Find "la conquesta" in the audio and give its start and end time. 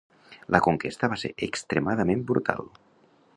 0.55-1.09